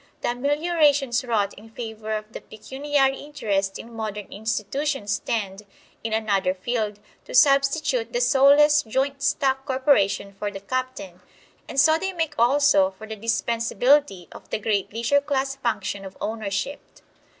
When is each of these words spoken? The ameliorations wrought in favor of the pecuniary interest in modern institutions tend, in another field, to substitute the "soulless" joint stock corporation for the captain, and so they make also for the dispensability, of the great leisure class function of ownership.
The 0.21 0.29
ameliorations 0.31 1.23
wrought 1.23 1.53
in 1.53 1.69
favor 1.69 2.11
of 2.13 2.33
the 2.33 2.41
pecuniary 2.41 3.17
interest 3.19 3.77
in 3.77 3.93
modern 3.93 4.25
institutions 4.33 5.19
tend, 5.19 5.61
in 6.03 6.11
another 6.11 6.55
field, 6.55 6.99
to 7.25 7.35
substitute 7.35 8.11
the 8.11 8.19
"soulless" 8.19 8.81
joint 8.81 9.21
stock 9.21 9.63
corporation 9.63 10.33
for 10.33 10.49
the 10.49 10.59
captain, 10.59 11.21
and 11.69 11.79
so 11.79 11.99
they 11.99 12.13
make 12.13 12.33
also 12.39 12.89
for 12.89 13.05
the 13.05 13.15
dispensability, 13.15 14.27
of 14.31 14.49
the 14.49 14.57
great 14.57 14.91
leisure 14.91 15.21
class 15.21 15.55
function 15.57 16.03
of 16.03 16.17
ownership. 16.19 16.79